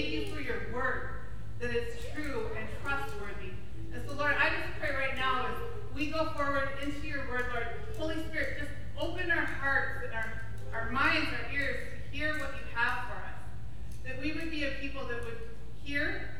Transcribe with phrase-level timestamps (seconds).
[0.00, 1.10] thank you for your word
[1.60, 3.52] that is true and trustworthy.
[3.92, 7.44] And so, Lord, I just pray right now as we go forward into your word,
[7.52, 7.66] Lord,
[7.98, 10.42] Holy Spirit, just open our hearts and our,
[10.72, 13.40] our minds, our ears to hear what you have for us.
[14.04, 15.38] That we would be a people that would
[15.82, 16.30] hear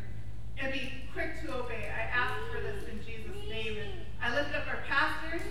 [0.59, 1.91] and be quick to obey.
[1.95, 3.77] I ask for this in Jesus' name.
[3.77, 3.91] And
[4.23, 5.43] I lift up our pastors.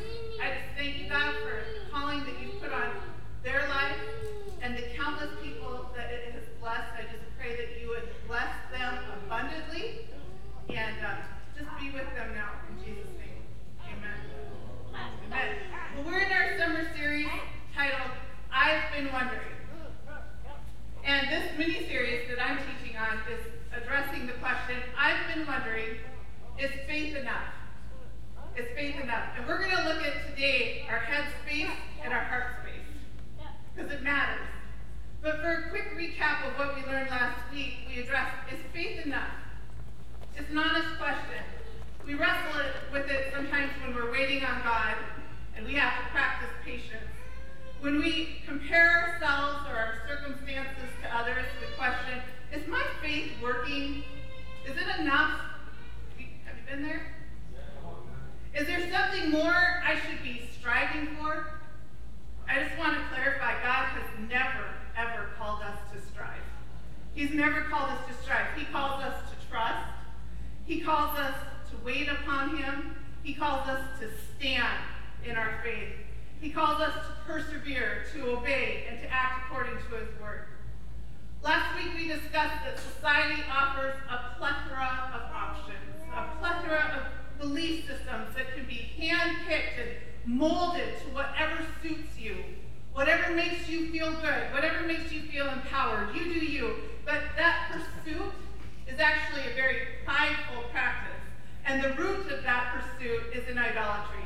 [0.41, 2.89] I just thank you, God, for the calling that you put on
[3.43, 3.97] their life
[4.61, 6.91] and the countless people that it has blessed.
[6.97, 10.01] I just pray that you would bless them abundantly
[10.69, 11.15] and uh,
[11.57, 13.41] just be with them now in Jesus' name.
[13.87, 14.19] Amen.
[15.25, 15.55] Amen.
[15.95, 17.29] Well, we're in our summer series
[17.73, 18.11] titled
[18.51, 19.55] I've Been Wondering.
[21.05, 23.41] And this mini series that I'm teaching on is
[23.71, 25.95] addressing the question I've been wondering,
[26.59, 27.53] is faith enough?
[28.57, 29.29] Is faith enough?
[29.37, 31.71] And we're going to look at today our head space
[32.03, 32.69] and our heart space
[33.73, 34.45] because it matters.
[35.21, 39.05] But for a quick recap of what we learned last week, we addressed is faith
[39.05, 39.31] enough?
[40.37, 41.43] It's an honest question.
[42.05, 42.61] We wrestle
[42.93, 44.95] with it sometimes when we're waiting on God
[45.55, 47.03] and we have to practice patience.
[47.81, 52.21] When we compare ourselves or our circumstances to others, we question,
[52.53, 54.03] is my faith working?
[54.65, 55.41] Is it enough?
[56.15, 56.27] Have you
[56.79, 57.01] been there?
[58.53, 59.53] Is there something more
[59.85, 61.47] I should be striving for?
[62.47, 64.65] I just want to clarify God has never,
[64.97, 66.41] ever called us to strive.
[67.13, 68.47] He's never called us to strive.
[68.57, 69.89] He calls us to trust.
[70.65, 71.35] He calls us
[71.71, 72.95] to wait upon Him.
[73.23, 74.79] He calls us to stand
[75.25, 75.93] in our faith.
[76.39, 80.45] He calls us to persevere, to obey, and to act according to His word.
[81.43, 85.88] Last week we discussed that society offers a plethora of options,
[86.19, 89.89] a plethora of belief systems that can be handpicked and
[90.25, 92.35] molded to whatever suits you,
[92.93, 96.13] whatever makes you feel good, whatever makes you feel empowered.
[96.15, 96.75] You do you.
[97.05, 98.33] But that pursuit
[98.87, 101.15] is actually a very prideful practice.
[101.65, 104.25] And the root of that pursuit is in idolatry.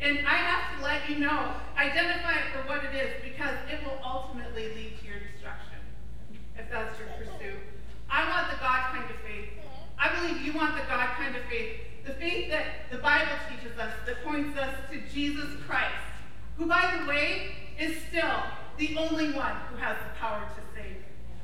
[0.00, 3.82] And I have to let you know, identify it for what it is, because it
[3.84, 5.80] will ultimately lead to your destruction,
[6.56, 7.58] if that's your pursuit.
[8.10, 9.25] I want the God kind of.
[9.98, 11.80] I believe you want the God kind of faith.
[12.04, 15.94] The faith that the Bible teaches us, that points us to Jesus Christ,
[16.56, 18.42] who, by the way, is still
[18.78, 20.96] the only one who has the power to save.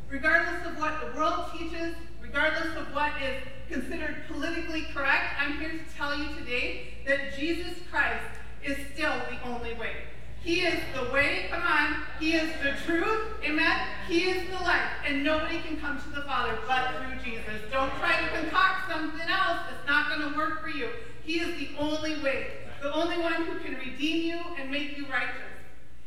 [0.08, 5.70] Regardless of what the world teaches, regardless of what is considered politically correct, I'm here
[5.70, 8.24] to tell you today that Jesus Christ
[8.62, 9.96] is still the only way.
[10.44, 12.02] He is the way, come on.
[12.18, 13.78] He is the truth, amen.
[14.08, 17.60] He is the life, and nobody can come to the Father but through Jesus.
[17.70, 19.60] Don't try to concoct something else.
[19.70, 20.88] It's not going to work for you.
[21.22, 22.48] He is the only way,
[22.80, 25.36] the only one who can redeem you and make you righteous.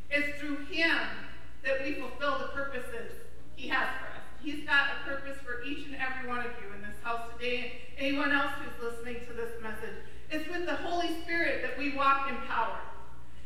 [0.10, 1.00] It's through Him
[1.64, 3.14] that we fulfill the purposes
[3.56, 4.24] He has for us.
[4.44, 7.72] He's got a purpose for each and every one of you in this house today,
[7.98, 9.96] and anyone else who's listening to this message.
[10.30, 12.80] It's with the Holy Spirit that we walk in power.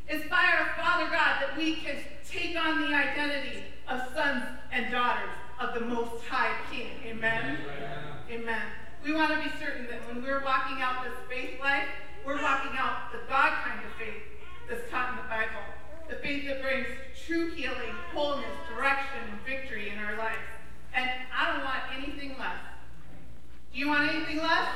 [0.10, 1.98] It's by our Father God that we can
[2.28, 5.30] take on the identity of sons and daughters
[5.60, 6.88] of the Most High King.
[7.06, 7.60] Amen?
[7.62, 8.42] Amen.
[8.42, 8.62] Amen.
[9.04, 11.86] We want to be certain that when we're walking out this faith life,
[12.26, 14.24] we're walking out the God kind of faith
[14.68, 15.62] that's taught in the Bible.
[16.10, 16.88] The faith that brings
[17.28, 20.42] true healing, wholeness, direction, and victory in our lives.
[20.96, 21.08] And
[21.38, 22.58] I don't want anything less.
[23.72, 24.70] Do you want anything less?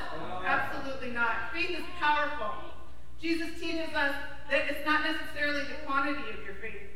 [0.46, 1.52] Absolutely not.
[1.52, 2.54] Faith is powerful.
[3.24, 4.16] Jesus teaches us
[4.52, 6.92] that it's not necessarily the quantity of your faith.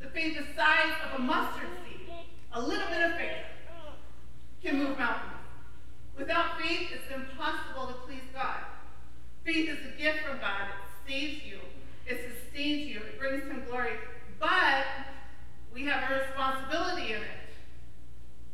[0.00, 2.08] The faith the size of a mustard seed,
[2.54, 3.44] a little bit of faith,
[4.64, 5.34] can move mountains.
[6.16, 8.56] Without faith, it's impossible to please God.
[9.44, 10.62] Faith is a gift from God.
[10.64, 11.58] It saves you.
[12.06, 13.00] It sustains you.
[13.00, 13.98] It brings him glory.
[14.40, 14.86] But
[15.74, 17.52] we have a responsibility in it.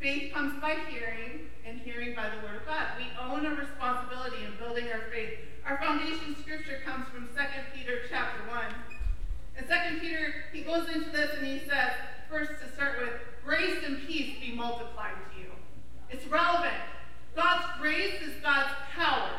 [0.00, 2.88] Faith comes by hearing, and hearing by the word of God.
[2.98, 5.38] We own a responsibility in building our faith.
[5.66, 7.34] Our foundation scripture comes from 2
[7.74, 8.64] Peter chapter 1.
[9.58, 11.92] In 2 Peter, he goes into this and he says,
[12.28, 13.12] first to start with,
[13.44, 15.46] grace and peace be multiplied to you.
[16.10, 16.74] It's relevant.
[17.36, 19.30] God's grace is God's power.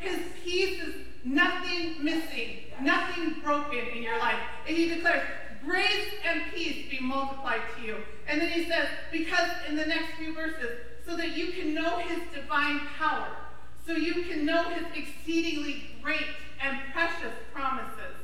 [0.00, 0.94] His peace is
[1.24, 4.40] nothing missing, nothing broken in your life.
[4.66, 5.26] And he declares,
[5.64, 7.96] grace and peace be multiplied to you.
[8.26, 11.98] And then he says, because in the next few verses, so that you can know
[11.98, 13.28] his divine power,
[13.88, 16.26] so you can know his exceedingly great
[16.62, 18.16] and precious promises,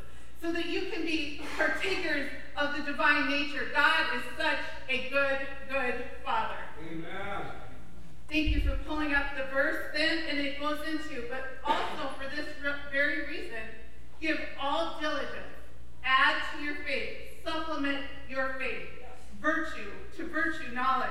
[0.42, 3.68] so that you can be partakers of the divine nature.
[3.74, 4.58] God is such
[4.90, 5.38] a good,
[5.70, 6.58] good Father.
[6.86, 7.46] Amen.
[8.28, 12.28] Thank you for pulling up the verse then, and it goes into, but also for
[12.36, 12.46] this
[12.92, 13.64] very reason,
[14.20, 15.30] give all diligence,
[16.04, 18.88] add to your faith, supplement your faith,
[19.40, 21.08] virtue, to virtue, knowledge,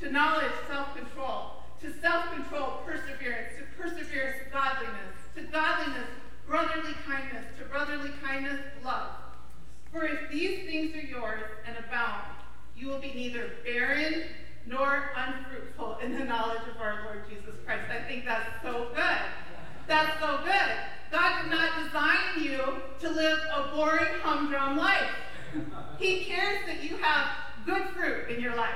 [0.00, 6.08] to knowledge, self-control, to self-control, perseverance, to perseverance, godliness, to godliness,
[6.46, 9.10] brotherly kindness, to brotherly kindness, love.
[9.92, 12.24] For if these things are yours and abound,
[12.76, 14.24] you will be neither barren
[14.66, 17.90] nor unfruitful in the knowledge of our Lord Jesus Christ.
[17.90, 19.18] I think that's so good.
[19.88, 20.76] That's so good.
[21.10, 22.60] God did not design you
[23.00, 25.10] to live a boring, humdrum life.
[25.98, 27.28] He cares that you have
[27.66, 28.70] good fruit in your life,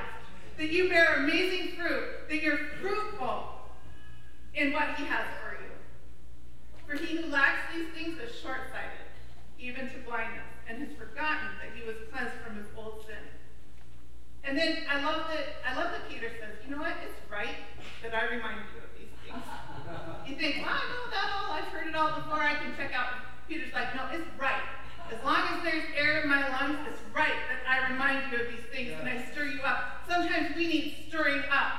[0.57, 3.45] that you bear amazing fruit, that you're fruitful
[4.55, 5.71] in what He has for you.
[6.87, 9.11] For he who lacks these things is short sighted,
[9.59, 13.19] even to blindness, and has forgotten that he was cleansed from his old sin.
[14.45, 16.95] And then I love that I love that Peter says, you know what?
[17.03, 17.59] It's right
[18.03, 19.43] that I remind you of these things.
[20.27, 22.93] You think, well, I know that all, I've heard it all before, I can check
[22.93, 23.15] out.
[23.47, 24.67] Peter's like, no, it's right.
[25.11, 28.47] As long as there's air in my lungs, it's right that I remind you of
[28.49, 30.03] these things and I stir you up.
[30.09, 31.73] Sometimes we need stirring up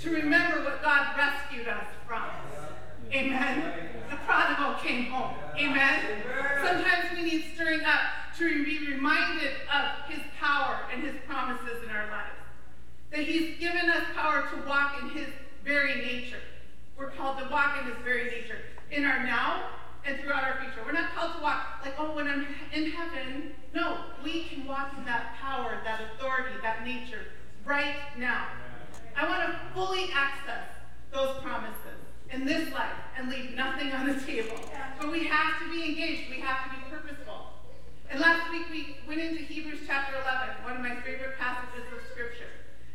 [0.00, 2.24] to remember what God rescued us from.
[3.12, 3.88] Amen.
[4.10, 5.34] The prodigal came home.
[5.56, 6.22] Amen.
[6.62, 8.00] Sometimes we need stirring up
[8.36, 12.36] to be reminded of his power and his promises in our lives.
[13.10, 15.28] That he's given us power to walk in his
[15.64, 16.40] very nature.
[16.98, 18.58] We're called to walk in his very nature
[18.90, 19.64] in our now
[20.04, 20.80] and throughout our future.
[20.84, 23.52] We're not called to walk like, oh, when I'm in heaven.
[23.74, 27.24] No, we can walk in that power, that authority, that nature
[27.64, 28.46] right now.
[29.16, 30.68] I want to fully access
[31.12, 31.98] those promises
[32.30, 34.56] in this life and leave nothing on the table.
[35.00, 36.30] But we have to be engaged.
[36.30, 37.46] We have to be purposeful.
[38.10, 42.00] And last week we went into Hebrews chapter 11, one of my favorite passages of
[42.10, 42.48] Scripture.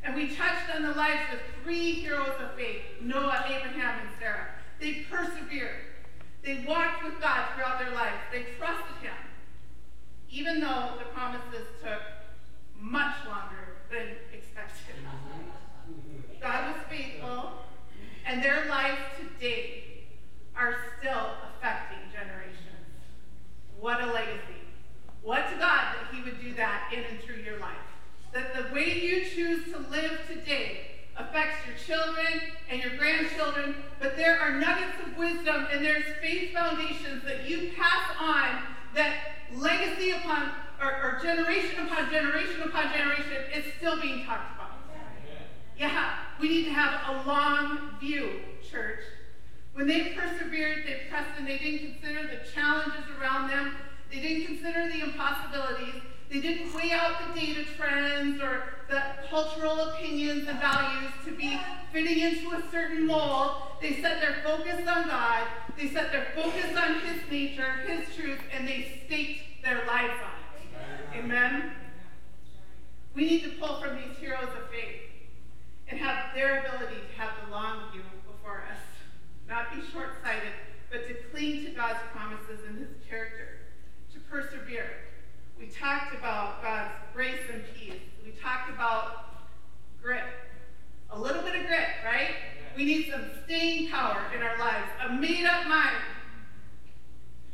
[0.03, 4.47] And we touched on the lives of three heroes of faith Noah, Abraham, and Sarah.
[4.79, 5.92] They persevered.
[6.43, 8.17] They walked with God throughout their lives.
[8.31, 9.15] They trusted Him,
[10.29, 12.01] even though the promises took
[12.77, 14.95] much longer than expected.
[16.41, 17.51] God was faithful,
[18.25, 20.03] and their lives today
[20.55, 22.57] are still affecting generations.
[23.79, 24.63] What a legacy.
[25.21, 27.77] What to God that He would do that in and through your life.
[28.33, 34.15] That the way you choose to live today affects your children and your grandchildren, but
[34.15, 38.63] there are nuggets of wisdom and there's faith foundations that you pass on
[38.95, 39.15] that
[39.55, 40.49] legacy upon,
[40.81, 44.71] or, or generation upon generation upon generation is still being talked about.
[45.77, 48.99] Yeah, we need to have a long view, church.
[49.73, 53.75] When they persevered, they pressed, and they didn't consider the challenges around them.
[54.11, 56.01] They didn't consider the impossibilities.
[56.33, 61.59] They didn't weigh out the data trends or the cultural opinions and values to be
[61.91, 63.51] fitting into a certain mold.
[63.79, 65.47] They set their focus on God.
[65.77, 70.31] They set their focus on His nature, His truth, and they staked their lives on
[70.57, 71.23] it.
[71.23, 71.73] Amen?
[73.13, 75.01] We need to pull from these heroes of faith
[75.87, 78.79] and have their ability to have the long view before us.
[79.47, 80.53] Not be short sighted,
[80.89, 83.59] but to cling to God's promises and His character,
[84.13, 85.02] to persevere.
[85.83, 87.99] We talked about God's grace and peace.
[88.23, 89.25] We talked about
[90.01, 90.23] grit.
[91.09, 92.35] A little bit of grit, right?
[92.77, 95.97] We need some staying power in our lives, a made up mind.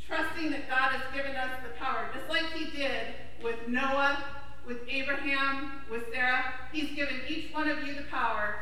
[0.06, 4.22] Trusting that God has given us the power, just like He did with Noah
[4.64, 6.54] with Abraham, with Sarah.
[6.72, 8.54] He's given each one of you the power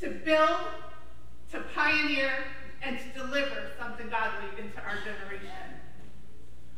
[0.00, 0.58] to build,
[1.52, 2.32] to pioneer,
[2.82, 5.78] and to deliver something godly into our generation.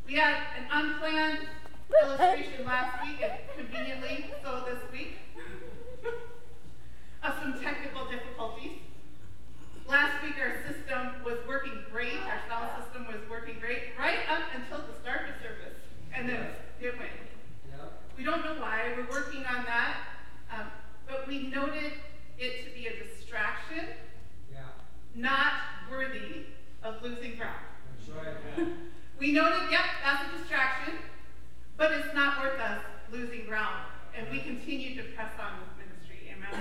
[0.07, 1.49] We had an unplanned
[1.93, 5.19] illustration last week and conveniently so this week
[7.23, 8.79] of some technical difficulties.
[9.89, 14.43] Last week our system was working great, our sound system was working great, right up
[14.55, 15.77] until the start of service,
[16.15, 16.47] and then
[16.81, 17.11] it went.
[18.17, 19.97] We don't know why, we're working on that,
[20.53, 20.67] um,
[21.07, 21.93] but we noted
[22.39, 23.87] it to be a distraction,
[24.53, 24.61] yeah.
[25.17, 25.53] not
[25.91, 26.47] worthy
[26.85, 27.59] of losing ground.
[28.17, 28.65] Right, yeah.
[29.19, 30.95] we noted, yep, that's a distraction,
[31.77, 32.81] but it's not worth us
[33.13, 33.87] losing ground.
[34.17, 36.31] And we continue to press on with ministry.
[36.31, 36.55] Amen.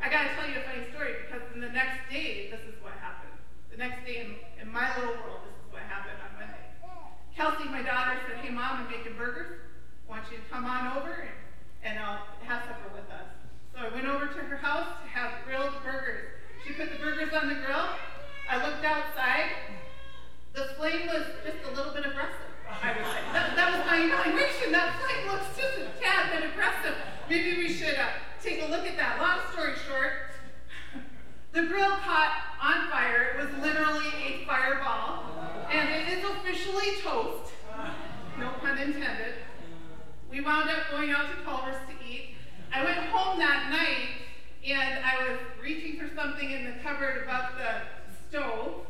[0.00, 2.80] I got to tell you a funny story because in the next day, this is
[2.80, 3.36] what happened.
[3.70, 6.64] The next day in, in my little world, this is what happened on Monday.
[7.36, 9.60] Kelsey, my daughter, said, Hey, mom, I'm making burgers.
[10.06, 11.36] I want you to come on over and,
[11.82, 13.28] and I'll have supper with us.
[13.74, 16.38] So I went over to her house to have grilled burgers.
[16.64, 17.92] She put the burgers on the grill.
[18.48, 19.50] I looked outside.
[20.54, 22.53] The flame was just a little bit aggressive,
[22.84, 24.70] That, that was my evaluation.
[24.70, 26.94] That flame looks just a tad bit aggressive.
[27.30, 28.08] Maybe we should uh,
[28.42, 29.18] take a look at that.
[29.18, 30.12] Long story short,
[31.52, 33.38] the grill caught on fire.
[33.38, 35.24] It was literally a fireball.
[35.72, 37.52] And it is officially toast.
[38.38, 39.34] No pun intended.
[40.30, 42.34] We wound up going out to Culver's to eat.
[42.70, 44.08] I went home that night
[44.66, 48.86] and I was reaching for something in the cupboard above the stove.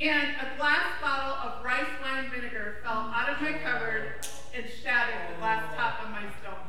[0.00, 5.32] And a glass bottle of rice wine vinegar fell out of my cupboard and shattered
[5.32, 6.60] the glass top of my stove.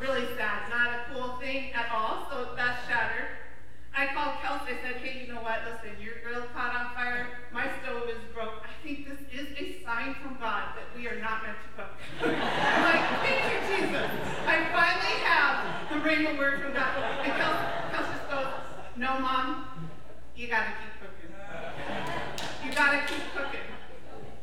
[0.00, 0.68] Really sad.
[0.68, 3.38] Not a cool thing at all, so that's shattered.
[3.94, 4.72] I called Kelsey.
[4.72, 5.60] I said, hey, you know what?
[5.62, 7.28] Listen, your grill caught on fire.
[7.52, 8.64] My stove is broke.
[8.66, 11.92] I think this is a sign from God that we are not meant to cook.
[12.18, 14.10] I'm like, thank you, Jesus.
[14.48, 16.96] I finally have the rhema word from God.
[17.22, 18.46] And Kelsey, Kelsey goes,
[18.96, 19.66] no, Mom,
[20.34, 21.30] you got to keep cooking.
[22.64, 23.68] You got to keep cooking.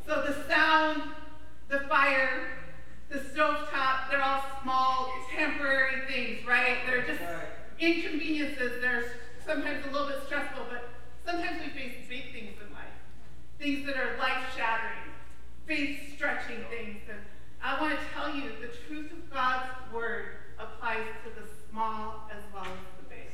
[0.06, 1.02] So the sound,
[1.68, 2.48] the fire,
[3.10, 6.78] the stove top, they're all small, temporary things, right?
[6.86, 7.20] They're just
[7.78, 8.80] inconveniences.
[8.80, 9.04] They're
[9.44, 10.88] sometimes a little bit stressful, but
[11.26, 12.96] sometimes we face big things in life.
[13.58, 15.12] Things that are life-shattering,
[15.66, 17.00] faith-stretching things.
[17.10, 17.18] And
[17.62, 20.28] I want to tell you, the truth of God's word
[20.58, 23.28] applies to the small as well as the big.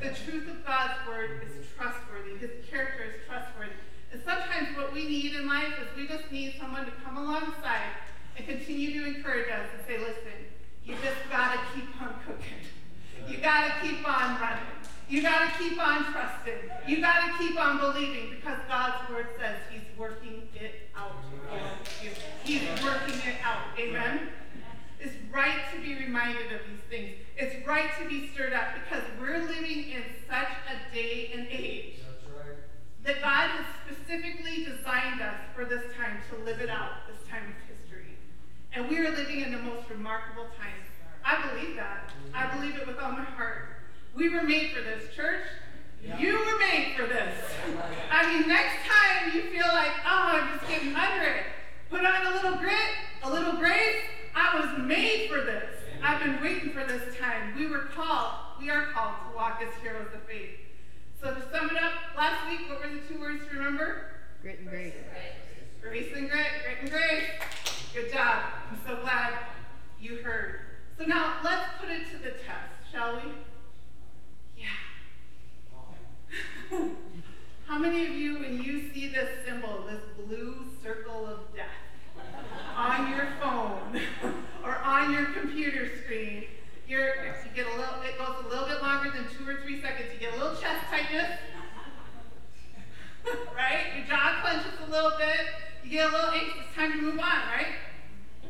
[0.00, 2.38] The truth of God's word is trustworthy.
[2.38, 3.72] His character is trustworthy.
[4.10, 7.92] Sometimes what we need in life is we just need someone to come alongside
[8.36, 10.32] and continue to encourage us and say, listen,
[10.84, 12.58] you just got to keep on cooking.
[13.28, 14.64] You got to keep on running.
[15.10, 16.70] You got to keep on trusting.
[16.86, 22.04] You got to keep on believing because God's word says he's working it out for
[22.04, 22.10] you.
[22.44, 23.78] He's working it out.
[23.78, 24.28] Amen?
[25.00, 27.16] It's right to be reminded of these things.
[27.36, 31.98] It's right to be stirred up because we're living in such a day and age
[33.08, 37.42] that God has specifically designed us for this time to live it out, this time
[37.48, 38.18] of history.
[38.74, 40.84] And we are living in the most remarkable times.
[41.24, 42.10] I believe that.
[42.34, 43.80] I believe it with all my heart.
[44.14, 45.40] We were made for this, church.
[46.04, 46.18] Yeah.
[46.18, 47.34] You were made for this.
[48.12, 51.46] I mean, next time you feel like, oh, I'm just getting under it,
[51.88, 54.02] put on a little grit, a little grace.
[54.34, 55.64] I was made for this.
[56.02, 57.56] I've been waiting for this time.
[57.56, 60.50] We were called, we are called to walk as heroes of faith.
[61.20, 64.04] So to sum it up, last week, what were the two words to remember?
[64.40, 64.94] Grit and grace.
[65.82, 67.28] Grace and grit, grit and grace.
[67.92, 68.44] Good job.
[68.70, 69.34] I'm so glad
[70.00, 70.60] you heard.
[70.96, 73.32] So now let's put it to the test, shall we?
[74.56, 74.68] Yeah.
[77.66, 81.66] How many of you, when you see this symbol, this blue circle of death,
[82.76, 84.00] on your phone
[84.64, 86.44] or on your computer screen,
[86.88, 87.14] you're,
[87.44, 90.08] you get a little, it goes a little bit longer than two or three seconds.
[90.12, 91.38] You get a little chest tightness,
[93.54, 93.92] right?
[93.96, 95.52] Your jaw clenches a little bit.
[95.84, 96.64] You get a little anxious.
[96.66, 97.76] It's time to move on, right?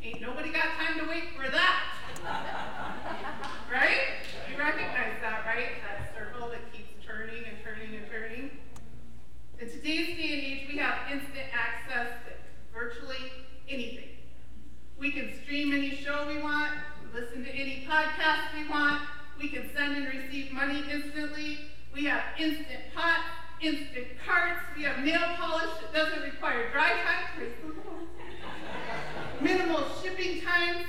[0.03, 1.83] Ain't nobody got time to wait for that.
[3.73, 4.23] right?
[4.49, 5.83] You recognize that, right?
[5.83, 8.51] That circle that keeps turning and turning and turning.
[9.59, 12.33] In today's day and age, we have instant access to
[12.73, 13.33] virtually
[13.69, 14.11] anything.
[14.97, 16.73] We can stream any show we want,
[17.19, 19.03] listen to any podcast we want,
[19.41, 21.59] we can send and receive money instantly.
[21.93, 23.25] We have instant pots,
[23.61, 27.49] instant carts, we have nail polish that doesn't require dry time.
[29.41, 30.87] Minimal shipping times.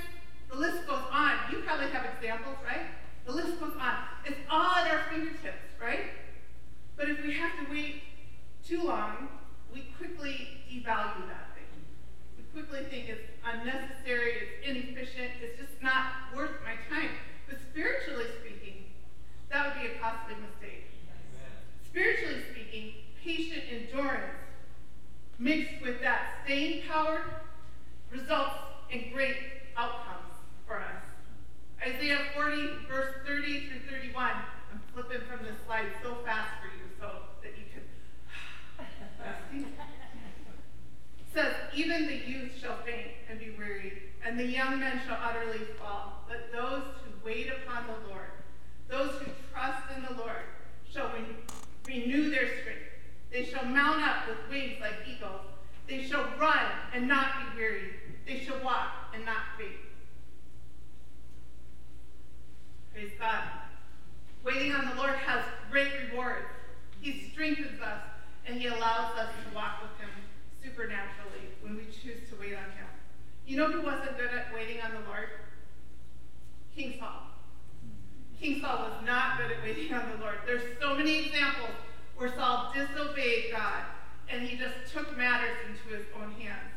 [0.52, 1.34] The list goes on.
[1.52, 2.88] You probably have examples, right?
[3.26, 3.96] The list goes on.
[4.26, 6.12] It's all at our fingertips, right?
[6.96, 8.04] But if we have to wait
[8.64, 9.30] too long,
[9.74, 11.49] we quickly devalue that
[12.54, 17.12] quickly think it's unnecessary, it's inefficient, it's just not worth my time.
[17.48, 18.86] But spiritually speaking,
[19.52, 20.86] that would be a costly mistake.
[21.86, 24.38] Spiritually speaking, patient endurance
[25.40, 27.22] mixed with that staying power
[28.12, 28.56] results
[28.92, 29.38] in great
[29.78, 30.36] outcomes
[30.68, 31.04] for us.
[31.86, 34.32] Isaiah 40, verse 30 through 31.
[34.72, 37.10] I'm flipping from this slide so fast for you so
[37.42, 37.66] that you
[39.58, 39.66] can.
[41.34, 45.66] says, Even the youth shall faint and be wearied, and the young men shall utterly
[45.80, 46.26] fall.
[46.28, 48.30] But those who wait upon the Lord,
[48.90, 50.44] those who trust in the Lord,
[50.92, 52.90] shall re- renew their strength.
[53.32, 55.42] They shall mount up with wings like eagles.
[55.88, 57.94] They shall run and not be weary.
[58.26, 59.72] They shall walk and not faint.
[62.94, 63.44] Praise God.
[64.44, 66.46] Waiting on the Lord has great rewards.
[67.02, 68.02] He strengthens us
[68.46, 69.99] and he allows us to walk with
[70.64, 72.88] supernaturally when we choose to wait on him.
[73.46, 75.30] You know who wasn't good at waiting on the Lord?
[76.76, 77.28] King Saul.
[78.40, 80.38] King Saul was not good at waiting on the Lord.
[80.46, 81.72] There's so many examples
[82.16, 83.84] where Saul disobeyed God
[84.30, 86.70] and he just took matters into his own hands.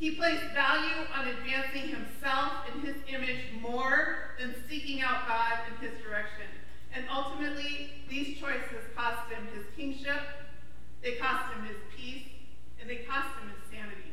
[0.00, 5.78] He placed value on advancing himself and his image more than seeking out God and
[5.78, 6.46] his direction.
[6.94, 10.22] And ultimately, these choices cost him his kingship,
[11.02, 12.29] they cost him his peace,
[12.90, 14.10] they cost him his sanity.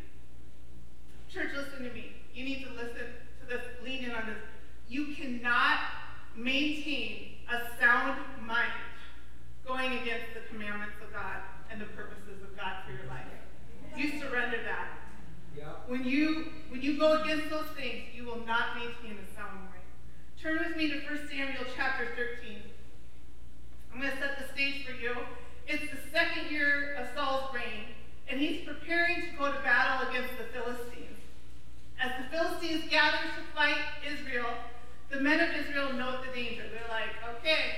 [1.34, 2.14] Church, listen to me.
[2.32, 3.10] You need to listen
[3.42, 4.38] to this, lean in on this.
[4.88, 5.80] You cannot
[6.36, 8.70] maintain a sound mind
[9.66, 11.42] going against the commandments of God
[11.72, 13.26] and the purposes of God for your life.
[13.98, 14.94] You surrender that.
[15.88, 19.88] When you when you go against those things, you will not maintain a sound mind.
[20.40, 22.62] Turn with me to 1 Samuel chapter 13.
[23.92, 25.16] I'm going to set the stage for you.
[25.66, 27.98] It's the second year of Saul's reign,
[28.30, 31.18] and he's preparing to go to battle against the Philistines.
[32.02, 34.50] As the Philistines gather to fight Israel,
[35.10, 36.64] the men of Israel note the danger.
[36.72, 37.76] They're like, okay,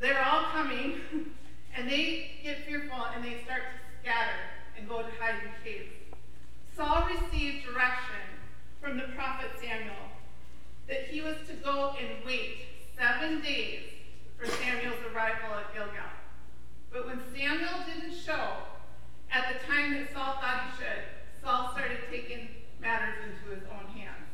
[0.00, 1.00] they're all coming,
[1.76, 4.40] and they get fearful and they start to scatter
[4.76, 5.92] and go to hide in caves.
[6.74, 8.24] Saul received direction
[8.80, 9.94] from the prophet Samuel
[10.88, 12.56] that he was to go and wait
[12.96, 13.82] seven days
[14.38, 16.10] for Samuel's arrival at Gilgal.
[16.90, 18.56] But when Samuel didn't show
[19.32, 21.02] at the time that Saul thought he should,
[21.42, 22.48] Saul started taking
[22.80, 24.28] matters into his own hands.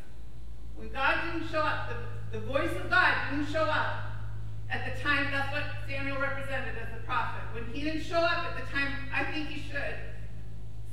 [0.75, 4.07] When God didn't show up, the, the voice of God didn't show up
[4.71, 7.43] at the time, that's what Samuel represented as a prophet.
[7.55, 9.95] When he didn't show up at the time I think he should,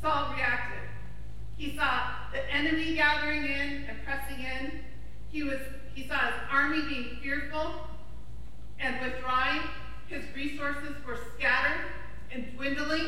[0.02, 0.90] Saul reacted.
[1.58, 4.80] He saw the enemy gathering in and pressing in.
[5.30, 5.60] He, was,
[5.96, 7.88] he saw his army being fearful
[8.80, 9.62] and withdrawing.
[10.08, 11.86] His resources were scattered
[12.32, 13.08] and dwindling.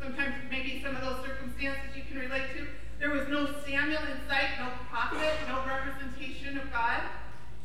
[0.00, 2.66] Sometimes maybe some of those circumstances you can relate to.
[2.98, 7.02] There was no Samuel in sight, no prophet, no representation of God.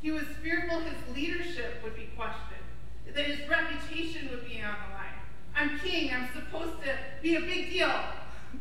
[0.02, 2.68] He was fearful his leadership would be questioned,
[3.14, 5.14] that his reputation would be on the line.
[5.56, 7.92] I'm king, I'm supposed to be a big deal,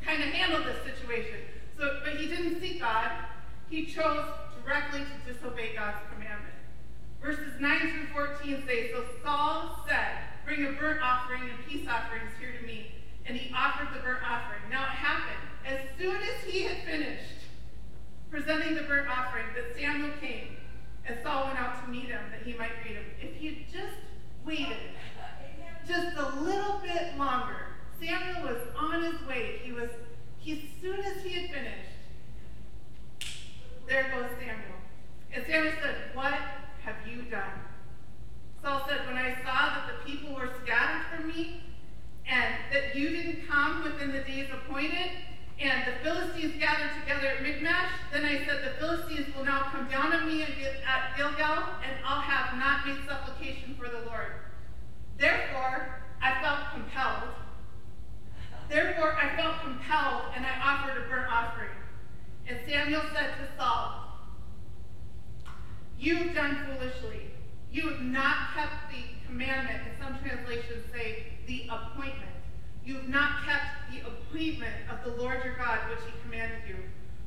[0.05, 1.41] kind of handle this situation.
[1.77, 3.11] So, but he didn't seek God.
[3.69, 4.25] He chose
[4.63, 6.55] directly to disobey God's commandment.
[7.21, 12.31] Verses 9 through 14 say, So Saul said, Bring a burnt offering and peace offerings
[12.39, 12.93] here to me.
[13.27, 14.63] And he offered the burnt offering.
[14.71, 17.47] Now it happened, as soon as he had finished
[18.31, 20.57] presenting the burnt offering, that Samuel came,
[21.07, 23.05] and Saul went out to meet him that he might greet him.
[23.21, 23.97] If he had just
[24.45, 24.77] waited
[25.87, 27.67] just a little bit longer,
[28.01, 29.61] Samuel was on his way.
[29.63, 29.91] He was,
[30.39, 31.89] he, as soon as he had finished,
[33.89, 34.79] there goes Samuel.
[35.35, 36.35] And Samuel said, What
[36.85, 37.61] have you done?
[38.63, 41.62] Saul said, When I saw that the people were scattered from me,
[42.33, 45.11] and that you didn't come within the days appointed,
[45.61, 49.87] and the Philistines gathered together at Michmash, then I said, The Philistines will now come
[49.89, 54.33] down on me at Gilgal, and I'll have not made supplication for the Lord.
[55.19, 57.29] Therefore, I felt compelled.
[58.71, 61.77] Therefore, I felt compelled, and I offered a burnt offering.
[62.49, 64.09] And Samuel said to Saul,
[65.99, 67.31] You've done foolishly.
[67.71, 72.37] You have not kept the commandment, and some translations say the appointment.
[72.85, 76.77] You have not kept the appointment of the Lord your God, which he commanded you.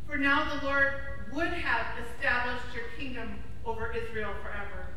[0.08, 0.94] For now the Lord
[1.34, 4.94] would have established your kingdom over Israel forever.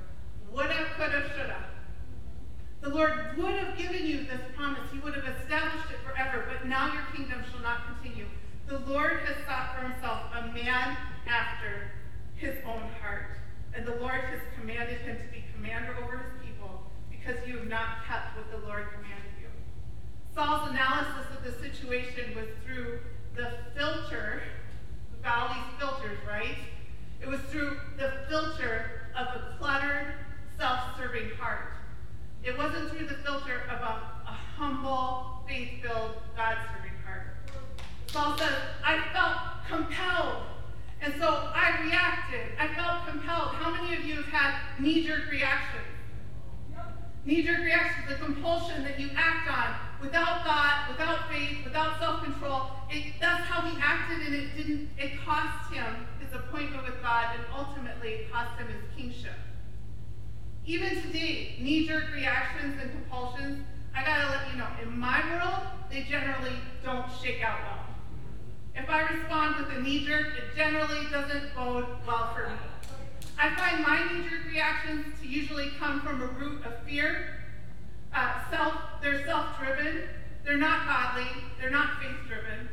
[0.53, 1.65] Would have, could have, should have.
[2.83, 4.83] The Lord would have given you this promise.
[4.93, 8.27] He would have established it forever, but now your kingdom shall not continue.
[8.67, 11.91] The Lord has sought for himself a man after
[12.37, 13.39] his own heart.
[13.75, 16.38] And the Lord has commanded him to be commander over his
[17.29, 19.49] because you have not kept what the Lord commanded you.
[20.35, 23.01] Saul's analysis of the situation was through
[23.37, 24.43] the filter,
[25.23, 26.57] Valley's filters, right?
[27.21, 30.15] It was through the filter of a cluttered,
[30.57, 31.75] self-serving heart.
[32.43, 37.37] It wasn't through the filter of a, a humble, faith-filled, God-serving heart.
[38.07, 39.37] Saul says, I felt
[39.69, 40.45] compelled.
[41.03, 42.57] And so I reacted.
[42.59, 43.55] I felt compelled.
[43.55, 45.88] How many of you have had knee-jerk reactions?
[47.29, 52.71] Knee-jerk reactions, the compulsion that you act on without thought, without faith, without self-control.
[52.89, 54.89] It, that's how he acted, and it didn't.
[54.97, 59.35] It cost him his appointment with God, and ultimately it cost him his kingship.
[60.65, 63.63] Even today, knee-jerk reactions and compulsions,
[63.95, 67.85] I gotta let you know, in my world, they generally don't shake out well.
[68.75, 72.57] If I respond with a knee jerk, it generally doesn't bode well for me.
[73.41, 77.39] I find my knee jerk reactions to usually come from a root of fear.
[78.13, 80.09] Uh, self, they're self driven,
[80.45, 81.29] they're not godly,
[81.61, 82.69] they're not faith driven.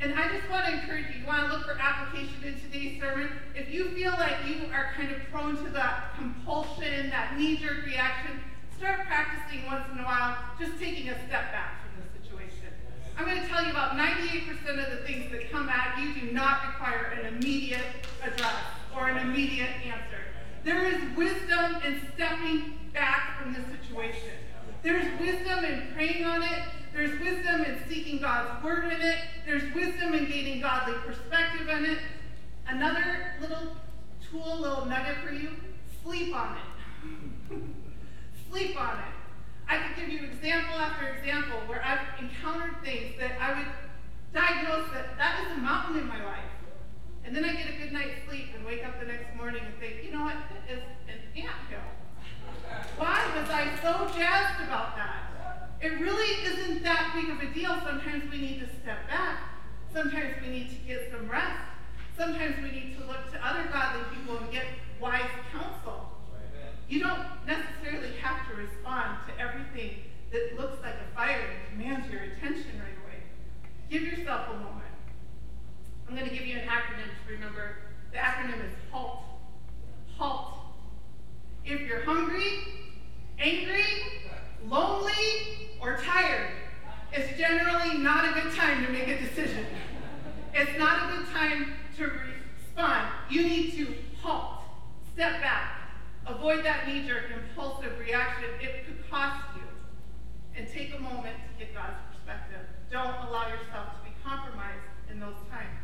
[0.00, 2.98] And I just want to encourage you, you want to look for application in today's
[2.98, 3.28] sermon.
[3.54, 7.84] If you feel like you are kind of prone to that compulsion, that knee jerk
[7.84, 8.40] reaction,
[8.78, 12.72] start practicing once in a while, just taking a step back from the situation.
[13.18, 14.48] I'm going to tell you about 98%
[14.82, 17.84] of the things that come at you do not require an immediate
[18.22, 20.22] address or an immediate answer.
[20.64, 24.32] There is wisdom in stepping back from the situation.
[24.82, 26.62] There's wisdom in praying on it.
[26.92, 29.18] There's wisdom in seeking God's word in it.
[29.44, 31.98] There's wisdom in gaining godly perspective in it.
[32.66, 33.76] Another little
[34.30, 35.50] tool, little nugget for you,
[36.02, 37.58] sleep on it.
[38.50, 39.04] sleep on it.
[39.68, 43.66] I could give you example after example where I've encountered things that I would
[44.32, 46.55] diagnose that that is a mountain in my life.
[47.26, 49.74] And then I get a good night's sleep and wake up the next morning and
[49.80, 51.90] think, you know what, that is an anthill.
[52.96, 55.70] Why was I so jazzed about that?
[55.80, 57.76] It really isn't that big of a deal.
[57.84, 59.38] Sometimes we need to step back.
[59.92, 61.62] Sometimes we need to get some rest.
[62.16, 64.64] Sometimes we need to look to other godly people and get
[65.00, 66.08] wise counsel.
[66.88, 69.96] You don't necessarily have to respond to everything
[70.32, 73.22] that looks like a fire and commands your attention right away.
[73.90, 74.85] Give yourself a moment.
[76.08, 77.76] I'm going to give you an acronym to remember.
[78.12, 79.22] The acronym is HALT.
[80.16, 80.54] HALT.
[81.64, 82.58] If you're hungry,
[83.38, 83.84] angry,
[84.68, 85.12] lonely,
[85.80, 86.52] or tired,
[87.12, 89.66] it's generally not a good time to make a decision.
[90.54, 93.08] It's not a good time to respond.
[93.28, 94.62] You need to halt,
[95.12, 95.90] step back,
[96.26, 98.48] avoid that knee jerk, impulsive reaction.
[98.60, 99.62] It could cost you.
[100.56, 102.66] And take a moment to get God's perspective.
[102.90, 105.76] Don't allow yourself to be compromised in those times.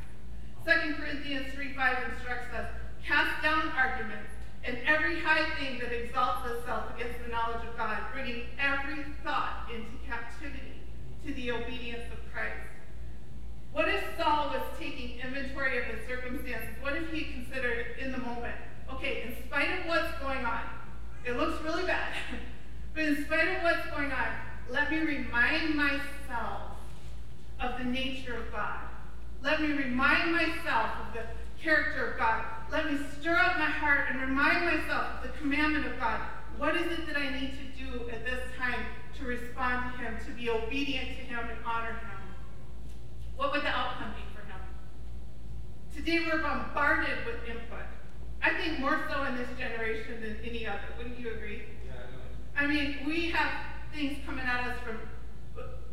[0.64, 2.68] 2 Corinthians 3 5 instructs us
[3.04, 4.30] cast down arguments
[4.64, 9.68] and every high thing that exalts itself against the knowledge of God, bringing every thought
[9.74, 10.80] into captivity
[11.26, 12.72] to the obedience of Christ.
[13.72, 16.76] What if Saul was taking inventory of his circumstances?
[16.80, 18.54] What if he considered in the moment,
[18.92, 20.62] okay, in spite of what's going on,
[21.24, 22.12] it looks really bad,
[22.94, 24.28] but in spite of what's going on,
[24.70, 26.76] let me remind myself
[27.60, 28.78] of the nature of God.
[29.42, 31.24] Let me remind myself of the
[31.60, 32.44] character of God.
[32.70, 36.20] Let me stir up my heart and remind myself of the commandment of God.
[36.58, 38.84] What is it that I need to do at this time
[39.18, 40.48] to respond to Him, to be
[41.52, 42.20] obedient to Him and honor Him?
[43.36, 44.60] What would the outcome be for Him?
[45.94, 47.86] Today we're bombarded with input.
[48.42, 50.80] I think more so in this generation than any other.
[50.98, 51.62] Wouldn't you agree?
[51.86, 51.92] Yeah,
[52.56, 53.52] I I mean, we have
[53.94, 54.98] things coming at us from,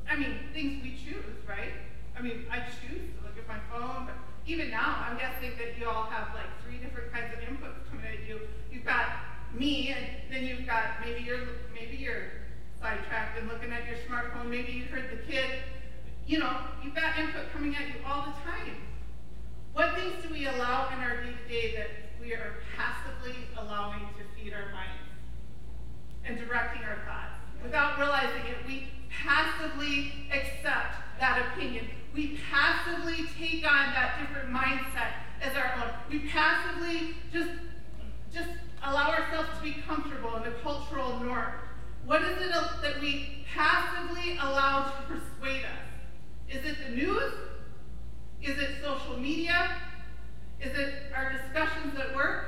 [0.10, 1.74] I mean, things we choose, right?
[2.18, 4.16] I mean, I choose to look at my phone, but
[4.48, 8.06] even now, I'm guessing that you all have like three different kinds of inputs coming
[8.06, 8.42] at you.
[8.72, 9.06] You've got
[9.54, 11.59] me, and then you've got maybe you're maybe you're
[13.40, 14.50] and looking at your smartphone.
[14.50, 15.64] Maybe you heard the kid.
[16.28, 18.76] You know, you've got input coming at you all the time.
[19.74, 21.90] What things do we allow in our day to day that
[22.22, 25.10] we are passively allowing to feed our minds
[26.26, 27.40] and directing our thoughts?
[27.64, 35.14] Without realizing it, we passively accept that opinion we passively take on that different mindset
[35.42, 35.92] as our own.
[36.10, 37.50] We passively just,
[38.34, 38.50] just
[38.84, 41.54] allow ourselves to be comfortable in the cultural norm.
[42.10, 46.50] What is it that we passively allow to persuade us?
[46.50, 47.34] Is it the news?
[48.42, 49.78] Is it social media?
[50.60, 52.48] Is it our discussions at work?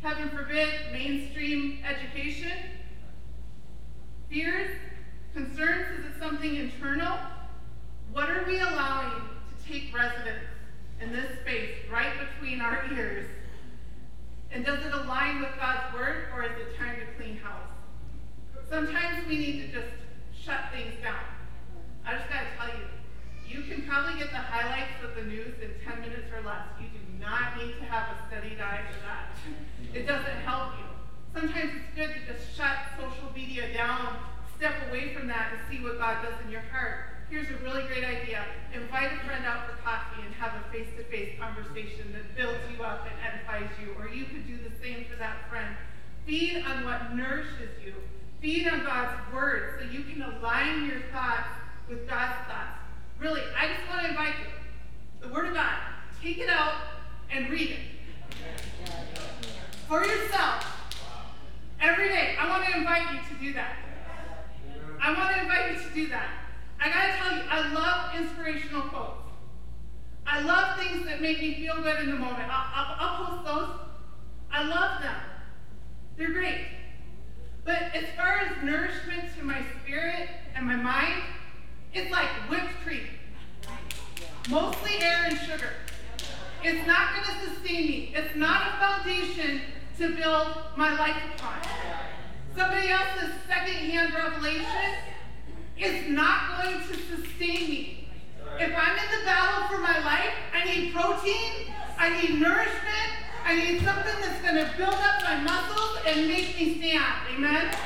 [0.00, 2.50] Heaven forbid, mainstream education?
[4.30, 4.70] Fears?
[5.34, 5.98] Concerns?
[5.98, 7.18] Is it something internal?
[8.10, 10.48] What are we allowing to take residence
[10.98, 13.26] in this space right between our ears?
[14.50, 17.71] And does it align with God's word or is it time to clean house?
[18.72, 19.92] Sometimes we need to just
[20.32, 21.20] shut things down.
[22.06, 22.88] I just got to tell you,
[23.44, 26.64] you can probably get the highlights of the news in 10 minutes or less.
[26.80, 29.36] You do not need to have a steady diet for that.
[29.92, 30.88] It doesn't help you.
[31.36, 34.16] Sometimes it's good to just shut social media down,
[34.56, 37.82] step away from that, and see what God does in your heart here's a really
[37.88, 38.44] great idea.
[38.74, 43.08] Invite a friend out for coffee and have a face-to-face conversation that builds you up
[43.08, 43.96] and edifies you.
[43.98, 45.74] Or you could do the same for that friend.
[46.26, 47.94] Feed on what nourishes you.
[48.42, 51.48] Feed on God's word so you can align your thoughts
[51.88, 52.80] with God's thoughts.
[53.20, 55.26] Really, I just want to invite you.
[55.28, 55.76] The word of God.
[56.20, 56.74] Take it out
[57.30, 57.78] and read it.
[59.86, 60.66] For yourself.
[61.80, 62.34] Every day.
[62.36, 63.76] I want to invite you to do that.
[65.00, 66.28] I want to invite you to do that.
[66.80, 69.22] I gotta tell you, I love inspirational quotes.
[70.26, 72.48] I love things that make me feel good in the moment.
[72.50, 73.68] I'll, I'll, I'll post those.
[74.50, 75.16] I love them.
[76.16, 76.66] They're great.
[77.64, 81.22] But as far as nourishment to my spirit and my mind,
[81.94, 83.06] it's like whipped cream.
[84.50, 85.70] Mostly air and sugar.
[86.64, 88.14] It's not going to sustain me.
[88.16, 89.60] It's not a foundation
[89.98, 91.60] to build my life upon.
[92.56, 94.94] Somebody else's second-hand revelation
[95.78, 98.08] is not going to sustain me.
[98.58, 103.11] If I'm in the battle for my life, I need protein, I need nourishment,
[103.52, 107.04] I need something that's going to build up my muscles and make me stand.
[107.34, 107.76] Amen?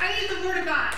[0.00, 0.94] I need the Word of God.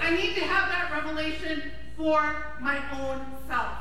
[0.00, 3.74] I need to have that revelation for my own self.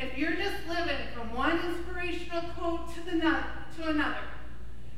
[0.00, 3.44] If you're just living from one inspirational quote to, the no-
[3.76, 4.24] to another,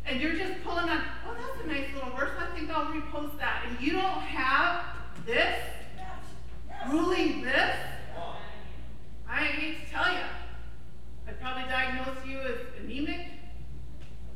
[0.06, 3.36] and you're just pulling on, oh, that's a nice little verse, I think I'll repost
[3.40, 4.86] that, and you don't have
[5.26, 5.60] this,
[6.90, 7.76] ruling this,
[9.28, 10.20] I hate to tell you,
[11.40, 13.26] Probably diagnose you as anemic,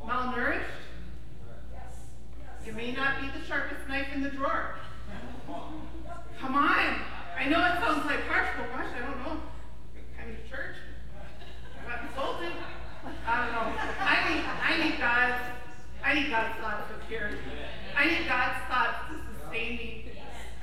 [0.00, 0.62] malnourished.
[1.72, 1.94] Yes.
[2.64, 4.76] You may not be the sharpest knife in the drawer.
[6.38, 6.96] Come on.
[7.36, 9.40] I know it sounds like harsh, but gosh, I don't know.
[10.16, 10.76] Kind of church.
[11.80, 12.52] I got insulted.
[13.26, 13.72] I don't know.
[14.00, 15.42] I need, I need God's,
[16.04, 17.38] I need God's thoughts of purity.
[17.96, 20.12] I need God's thoughts to sustain me.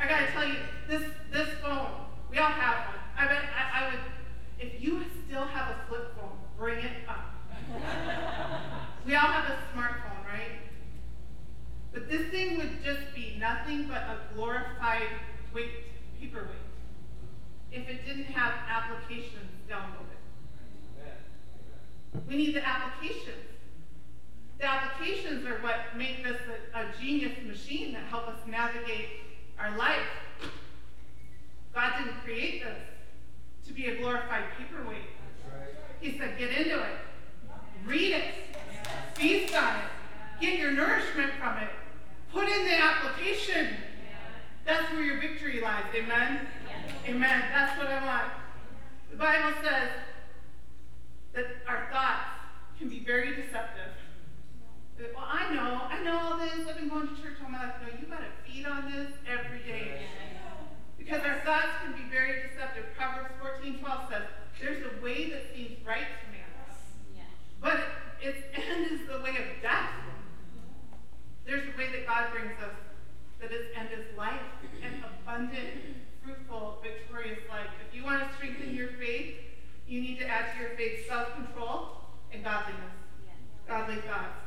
[0.01, 0.55] I gotta tell you,
[0.87, 1.89] this, this phone,
[2.31, 2.99] we all have one.
[3.17, 3.99] I bet, I, I would,
[4.59, 5.78] if you still have a
[6.69, 7.33] bring it up.
[9.07, 10.59] we all have a smartphone, right?
[11.91, 15.07] But this thing would just be nothing but a glorified
[15.51, 15.71] weight,
[16.19, 16.45] paperweight,
[17.71, 20.19] if it didn't have applications downloaded.
[22.27, 23.45] We need the applications.
[24.59, 26.37] The applications are what make this
[26.75, 29.07] a, a genius machine that help us navigate
[29.57, 30.05] our life.
[31.73, 32.77] God didn't create this
[33.65, 35.01] to be a glorified paperweight.
[36.01, 36.97] He said, get into it.
[37.85, 38.23] Read it.
[39.15, 40.41] Feast on it.
[40.41, 41.69] Get your nourishment from it.
[42.31, 43.75] Put in the application.
[44.65, 45.83] That's where your victory lies.
[45.95, 46.47] Amen?
[47.07, 47.43] Amen.
[47.51, 48.31] That's what I want.
[49.11, 49.89] The Bible says
[51.33, 52.29] that our thoughts
[52.77, 53.91] can be very deceptive.
[55.15, 56.67] Well, I know, I know all this.
[56.67, 57.75] I've been going to church all my life.
[57.81, 60.01] No, you got to feed on this every day.
[60.97, 62.85] Because our thoughts can be very deceptive.
[62.97, 64.23] Proverbs 14, 12 says,
[64.61, 65.58] There's a way that seems
[65.89, 67.25] right to man,
[67.59, 67.79] but
[68.21, 69.89] its end is the way of death.
[71.47, 72.77] There's a way that God brings us,
[73.41, 74.39] that its end is life,
[74.83, 77.73] an abundant, fruitful, victorious life.
[77.89, 79.33] If you want to strengthen your faith,
[79.87, 81.97] you need to add to your faith self-control
[82.31, 82.93] and godliness.
[83.67, 84.37] Godly thoughts.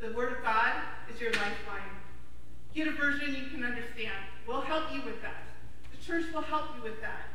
[0.00, 0.72] The Word of God
[1.12, 1.94] is your lifeline.
[2.74, 4.18] Get a version you can understand.
[4.44, 5.44] We'll help you with that.
[5.92, 7.33] The church will help you with that.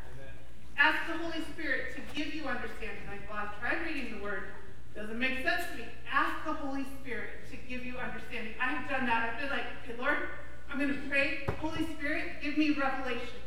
[0.79, 3.03] Ask the Holy Spirit to give you understanding.
[3.07, 4.43] Like, well, I've tried reading the Word.
[4.95, 5.85] Doesn't make sense to me.
[6.11, 8.53] Ask the Holy Spirit to give you understanding.
[8.61, 9.29] I have done that.
[9.29, 10.17] I've been like, okay, Lord,
[10.71, 11.39] I'm going to pray.
[11.59, 13.43] Holy Spirit, give me revelation.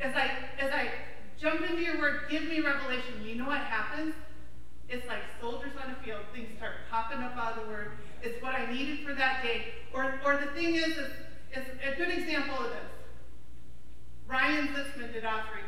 [0.00, 0.90] As I as I
[1.38, 3.14] jump into your word, give me revelation.
[3.24, 4.14] You know what happens?
[4.88, 6.20] It's like soldiers on a field.
[6.34, 7.92] Things start popping up out of the word.
[8.22, 9.66] It's what I needed for that day.
[9.94, 11.10] Or, or the thing is, is,
[11.54, 12.90] is a good example of this.
[14.26, 15.64] Ryan Zitzman did offering.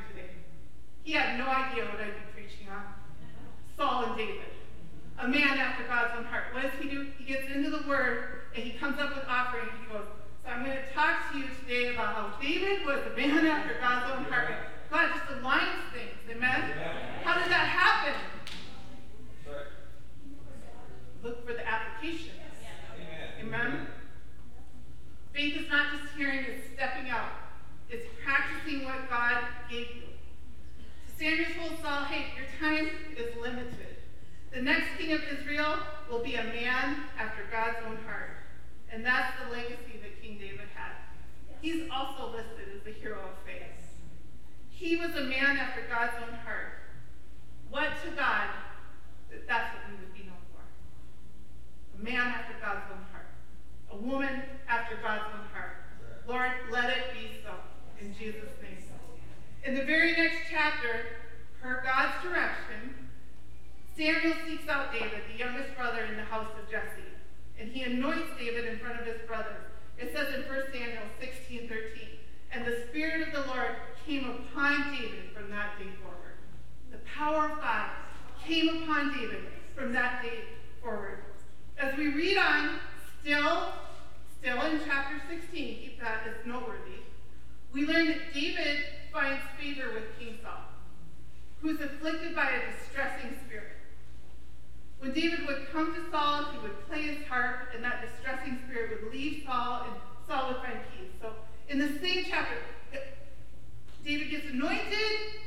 [1.05, 2.83] He had no idea what I'd be preaching on.
[3.77, 4.51] Saul and David.
[5.19, 6.45] A man after God's own heart.
[6.53, 7.07] What does he do?
[7.19, 9.69] He gets into the word and he comes up with offering.
[9.81, 10.07] He goes,
[10.43, 13.75] so I'm going to talk to you today about how David was a man after
[13.81, 14.55] God's own heart.
[14.90, 16.17] God just aligns things.
[16.31, 16.73] Amen?
[17.23, 18.14] How did that happen?
[21.23, 22.33] Look for the application.
[23.40, 23.87] Amen?
[25.35, 27.31] Faith is not just hearing, it's stepping out.
[27.90, 30.13] It's practicing what God gave you.
[31.18, 33.96] Samuel told Saul, hey, your time is limited.
[34.53, 35.77] The next king of Israel
[36.11, 38.31] will be a man after God's own heart.
[38.92, 40.92] And that's the legacy that King David had.
[41.61, 43.62] He's also listed as the hero of faith.
[44.70, 46.83] He was a man after God's own heart.
[47.70, 48.50] What to God,
[49.31, 50.62] that that's what we would be known for.
[51.98, 53.31] A man after God's own heart.
[53.92, 55.77] A woman after God's own heart.
[56.27, 57.53] Lord, let it be so.
[58.00, 58.54] In Jesus'.
[59.64, 61.07] In the very next chapter,
[61.62, 63.09] per God's direction,
[63.96, 67.09] Samuel seeks out David, the youngest brother in the house of Jesse,
[67.59, 69.64] and he anoints David in front of his brothers.
[69.96, 71.81] It says in 1 Samuel 16, 13,
[72.53, 73.70] and the Spirit of the Lord
[74.07, 76.37] came upon David from that day forward.
[76.92, 77.88] The power of God
[78.44, 80.40] came upon David from that day
[80.83, 81.24] forward.
[81.79, 82.81] As we read on,
[83.22, 83.72] still,
[84.38, 87.00] still in chapter 16, keep that as noteworthy,
[87.72, 90.64] we learn that David finds favor with King Saul,
[91.62, 93.77] who's afflicted by a distressing spirit.
[94.98, 99.05] When David would come to Saul, he would play his harp, and that distressing spirit
[99.05, 99.94] would leave Saul, and
[100.27, 101.12] Saul would find peace.
[101.22, 101.31] So
[101.68, 102.57] in the same chapter,
[104.05, 105.40] David gets anointed,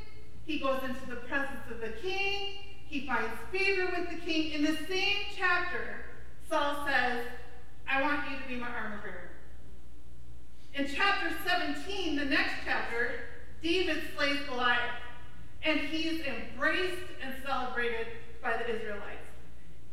[0.45, 2.53] he goes into the presence of the king,
[2.87, 4.53] he finds favor with the king.
[4.53, 6.05] In the same chapter,
[6.49, 7.25] Saul says,
[7.89, 9.31] I want you to be my armor bearer.
[10.73, 14.79] In chapter 17, the next chapter, David slays Goliath,
[15.63, 18.07] and he's embraced and celebrated
[18.41, 19.27] by the Israelites.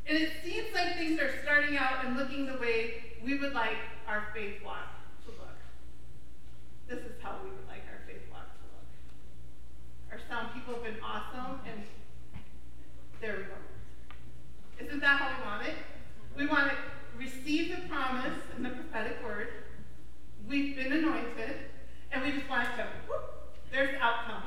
[0.06, 3.78] And it seems like things are starting out and looking the way we would like
[4.06, 4.88] our faith walk
[5.24, 5.56] to look.
[6.88, 10.12] This is how we would like our faith walk to look.
[10.12, 11.82] Our sound people have been awesome, and
[13.20, 14.84] there we go.
[14.84, 15.74] Isn't that how we want it?
[16.36, 16.76] We want to
[17.16, 19.48] receive the promise and the prophetic word.
[20.46, 21.56] We've been anointed,
[22.12, 23.23] and we just want to, whoop,
[23.74, 24.42] there's the outcome,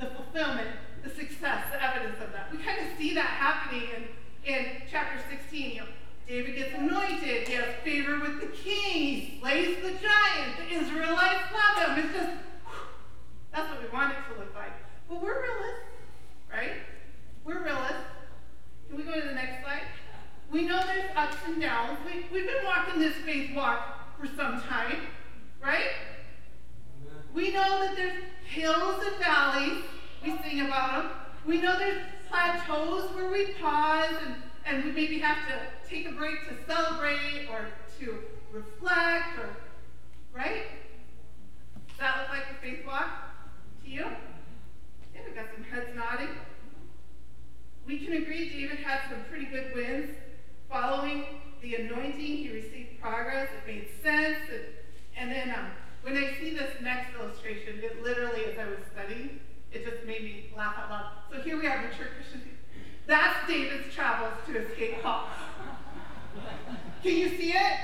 [0.00, 0.68] the fulfillment,
[1.04, 2.50] the success, the evidence of that.
[2.50, 4.04] We kind of see that happening in
[4.44, 5.86] in chapter 16, you know,
[6.28, 11.44] David gets anointed, he has favor with the king, he slays the giant, the Israelites
[11.52, 12.04] love him.
[12.04, 12.30] It's just,
[13.52, 14.72] that's what we want it to look like.
[15.08, 15.84] But we're realists,
[16.52, 16.72] right?
[17.44, 18.04] We're realists.
[18.88, 19.82] Can we go to the next slide?
[20.50, 21.98] We know there's ups and downs.
[22.04, 25.06] We, we've been walking this faith walk for some time,
[25.62, 25.90] right?
[27.34, 29.84] We know that there's hills and valleys.
[30.22, 31.12] We sing about them.
[31.46, 34.34] We know there's plateaus where we pause and,
[34.66, 37.66] and we maybe have to take a break to celebrate or
[37.98, 38.18] to
[38.52, 39.56] reflect or,
[40.32, 40.62] right?
[41.88, 43.08] Does that look like a faith walk
[43.84, 44.04] to you?
[45.14, 46.30] Yeah, we got some heads nodding.
[47.86, 50.10] We can agree David had some pretty good wins.
[50.70, 51.24] Following
[51.60, 53.48] the anointing, he received progress.
[53.50, 54.38] It made sense.
[55.16, 55.66] and then um,
[56.04, 59.40] when I see this next illustration, it literally, as I was studying,
[59.72, 61.10] it just made me laugh out loud.
[61.32, 62.44] So here we are, mature Christians.
[63.06, 65.28] That's David's travels to escape Saul.
[67.02, 67.78] Can you see it?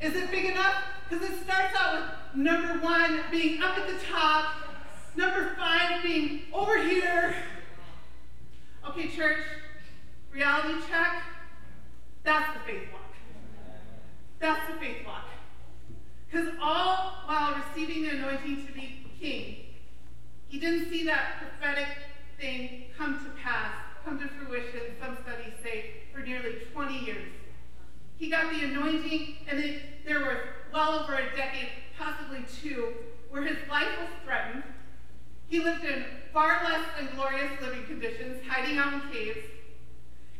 [0.00, 0.76] Is it big enough?
[1.08, 4.54] Because it starts out with number one being up at the top,
[5.16, 7.34] number five being over here.
[8.88, 9.42] Okay, church,
[10.32, 11.20] reality check.
[12.22, 13.02] That's the faith walk.
[14.38, 15.24] That's the faith walk.
[16.30, 19.56] Because all while receiving the anointing to be king,
[20.48, 21.88] he didn't see that prophetic
[22.38, 23.72] thing come to pass,
[24.04, 27.28] come to fruition, some studies say, for nearly 20 years.
[28.18, 30.38] He got the anointing, and it, there was
[30.72, 32.92] well over a decade, possibly two,
[33.30, 34.62] where his life was threatened.
[35.48, 39.38] He lived in far less than glorious living conditions, hiding out in caves.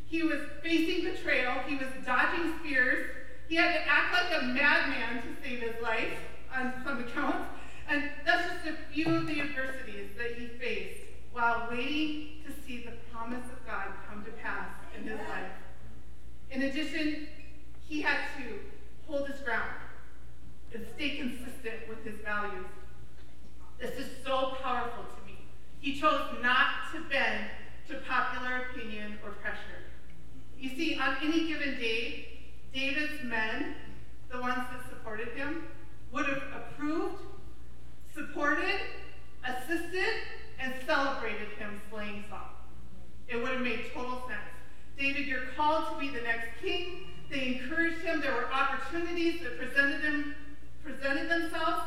[0.07, 1.55] He was facing betrayal.
[1.67, 3.16] He was dodging spears.
[3.49, 6.19] He had to act like a madman to save his life
[6.55, 7.49] on some accounts.
[7.89, 12.85] And that's just a few of the adversities that he faced while waiting to see
[12.85, 15.53] the promise of God come to pass in his life.
[16.51, 17.29] In addition,
[17.87, 18.59] he had to
[19.07, 19.71] hold his ground
[20.75, 22.67] and stay consistent with his values.
[23.79, 25.39] This is so powerful to me.
[25.79, 27.51] He chose not to bend
[27.89, 29.85] to popular opinion or pressure.
[30.59, 32.36] You see, on any given day,
[32.77, 33.75] David's men,
[34.31, 35.63] the ones that supported him,
[36.13, 37.23] would have approved
[38.15, 38.81] supported,
[39.47, 40.13] assisted,
[40.61, 42.51] and celebrated him slaying Saul.
[43.29, 44.53] It would have made total sense.
[44.99, 47.07] David, you're called to be the next king.
[47.31, 48.21] They encouraged him.
[48.21, 50.35] There were opportunities that presented him
[50.85, 51.83] presented themselves,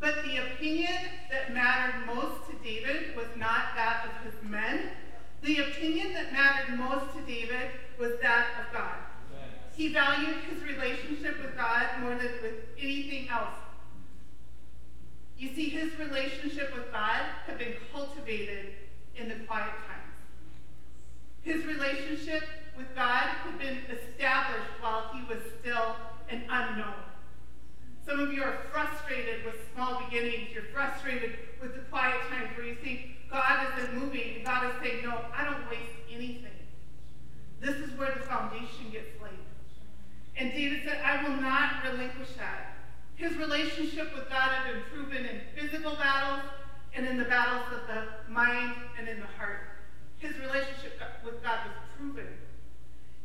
[0.00, 0.94] but the opinion
[1.30, 4.90] that mattered most to David was not that of his men.
[5.42, 7.70] The opinion that mattered most to David
[8.00, 9.13] was that of God.
[9.76, 13.54] He valued his relationship with God more than with anything else.
[15.36, 18.74] You see, his relationship with God had been cultivated
[19.16, 20.14] in the quiet times.
[21.42, 22.44] His relationship
[22.76, 25.96] with God had been established while he was still
[26.30, 26.94] an unknown.
[28.06, 30.48] Some of you are frustrated with small beginnings.
[30.52, 35.04] You're frustrated with the quiet times where you think God isn't moving God is saying,
[35.04, 36.52] no, I don't waste anything.
[37.60, 39.43] This is where the foundation gets laid.
[40.36, 42.76] And David said, I will not relinquish that.
[43.16, 46.50] His relationship with God had been proven in physical battles
[46.94, 49.60] and in the battles of the mind and in the heart.
[50.18, 52.26] His relationship with God was proven.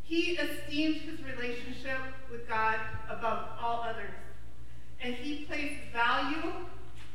[0.03, 1.99] He esteemed his relationship
[2.32, 2.80] with God
[3.10, 4.12] above all others.
[5.01, 6.51] And he placed value,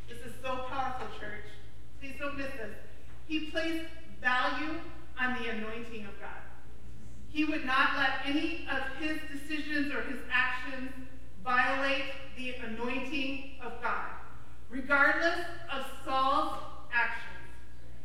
[0.09, 1.45] this is so powerful, church.
[2.01, 2.75] Please don't miss this.
[3.27, 3.87] He placed
[4.21, 4.79] value
[5.21, 6.44] on the anointing of God.
[7.35, 10.93] He would not let any of his decisions or his actions
[11.43, 12.05] violate
[12.37, 14.07] the anointing of God,
[14.71, 15.41] regardless
[15.73, 16.59] of Saul's
[16.93, 17.51] actions.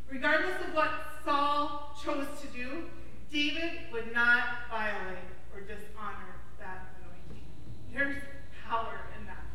[0.09, 0.89] Regardless of what
[1.23, 2.85] Saul chose to do,
[3.31, 7.45] David would not violate or dishonor that anointing.
[7.93, 8.23] There's
[8.67, 9.45] power in that.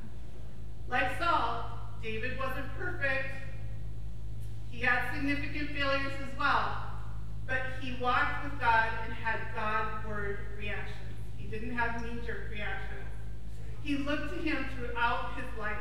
[0.88, 3.26] Like Saul, David wasn't perfect.
[4.70, 6.93] He had significant failures as well.
[7.46, 10.96] But he walked with God and had Godward reactions.
[11.36, 13.04] He didn't have knee jerk reactions.
[13.82, 15.76] He looked to him throughout his life.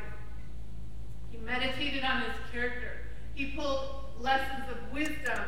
[1.31, 2.97] He meditated on his character.
[3.33, 5.45] He pulled lessons of wisdom,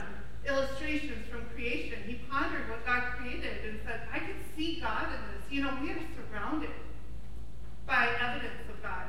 [0.48, 2.00] illustrations from creation.
[2.08, 5.52] He pondered what God created and said, I can see God in this.
[5.52, 6.70] You know, we are surrounded
[7.86, 9.04] by evidence of God.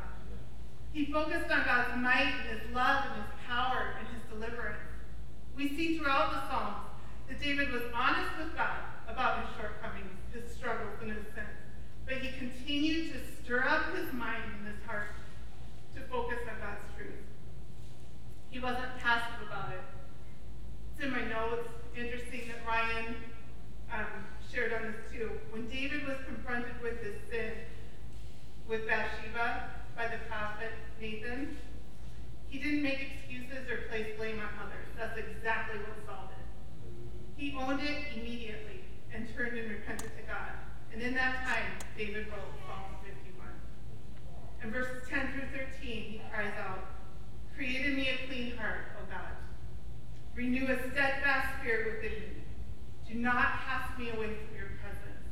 [0.92, 4.78] He focused on God's might and his love and his power and his deliverance.
[5.54, 6.76] We see throughout the Psalms
[7.28, 11.58] that David was honest with God about his shortcomings, his struggles, and his sins.
[12.04, 15.10] But he continued to stir up his mind and his heart
[15.94, 17.26] to focus on God's truth.
[18.50, 19.80] He wasn't passive about it.
[20.94, 21.68] It's in my notes.
[21.96, 23.16] Interesting that Ryan
[23.92, 24.06] um,
[24.52, 25.30] shared on this too.
[25.50, 27.52] When David was confronted with his sin
[28.68, 31.56] with Bathsheba by the prophet Nathan,
[32.48, 34.86] he didn't make excuses or place blame on others.
[34.96, 36.46] That's exactly what Saul did.
[37.47, 38.82] He owned it immediately
[39.14, 40.51] and turned and repented to God.
[40.92, 43.47] And in that time, David wrote Psalm 51.
[44.64, 46.80] In verses 10 through 13, he cries out,
[47.55, 49.38] Create in me a clean heart, O God.
[50.34, 52.42] Renew a steadfast spirit within me.
[53.09, 55.22] Do not cast me away from your presence.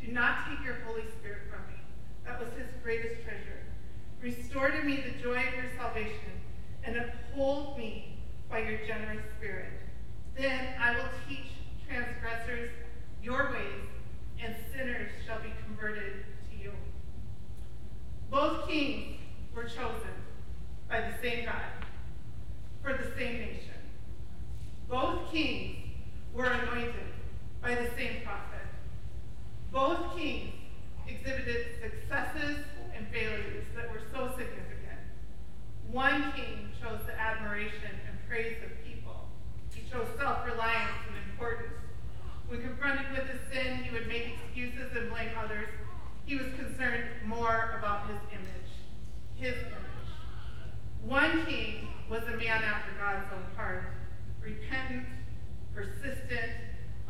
[0.00, 1.80] Do not take your Holy Spirit from me.
[2.24, 3.66] That was his greatest treasure.
[4.22, 6.38] Restore to me the joy of your salvation
[6.84, 9.72] and uphold me by your generous spirit.
[10.36, 11.53] Then I will teach
[11.94, 12.70] transgressors
[13.22, 13.86] your ways,
[14.42, 16.72] and sinners shall be converted to you.
[18.30, 19.18] Both kings
[19.54, 20.14] were chosen
[20.88, 21.86] by the same God
[22.82, 23.78] for the same nation.
[24.88, 25.76] Both kings
[26.34, 27.12] were anointed
[27.62, 28.66] by the same prophet.
[29.70, 30.52] Both kings
[31.06, 32.64] exhibited successes
[32.96, 34.98] and failures that were so significant.
[35.92, 39.28] One king chose the admiration and praise of people.
[39.72, 41.03] He chose self-reliance.
[42.54, 45.66] When confronted with his sin, he would make excuses and blame others.
[46.24, 48.70] He was concerned more about his image,
[49.34, 50.10] his image.
[51.02, 53.82] One king was a man after God's own heart,
[54.40, 55.04] repentant,
[55.74, 56.52] persistent,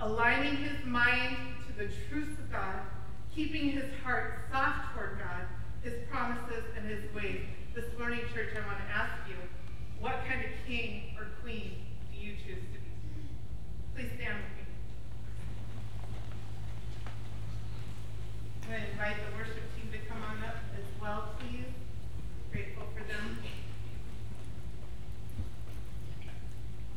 [0.00, 1.36] aligning his mind
[1.66, 2.80] to the truths of God,
[3.34, 5.42] keeping his heart soft toward God,
[5.82, 7.42] his promises, and his ways.
[7.74, 9.36] This morning, church, I want to ask you,
[10.00, 12.88] what kind of king or queen do you choose to be?
[13.94, 14.64] Please stand with me.
[18.64, 21.66] To invite the worship team to come on up as well, please.
[22.50, 23.38] Grateful for them.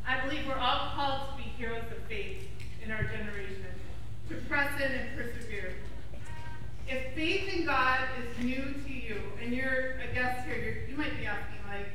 [0.07, 2.47] I believe we're all called to be heroes of faith
[2.81, 3.65] in our generation,
[4.29, 5.73] to press in and persevere.
[6.87, 11.17] If faith in God is new to you, and you're a guest here, you might
[11.17, 11.89] be asking, like,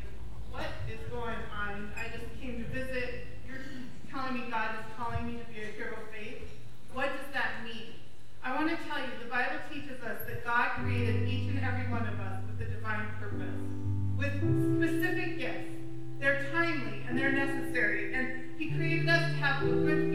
[0.50, 1.90] what is going on?
[1.96, 3.26] I just came to visit.
[3.48, 3.56] You're
[4.10, 6.42] telling me God is calling me to be a hero of faith.
[6.92, 7.94] What does that mean?
[8.44, 11.88] I want to tell you, the Bible teaches us that God created each and every
[11.88, 13.54] one of us with a divine purpose,
[14.18, 14.34] with
[14.78, 15.70] specific gifts.
[16.18, 20.11] They're timely and they're necessary, and He created us to have a good